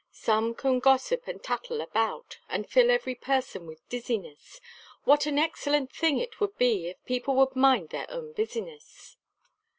[0.09, 4.59] Some can gossip and tattle about, And fill every person with dizziness,
[5.03, 9.17] What an excellent thing it would be, If people would mind their own business.